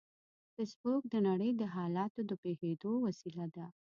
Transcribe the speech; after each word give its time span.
فېسبوک 0.53 1.03
د 1.09 1.15
نړۍ 1.27 1.51
د 1.57 1.63
حالاتو 1.75 2.19
د 2.29 2.31
پوهېدو 2.41 2.91
وسیله 3.05 3.45
ده 3.55 3.65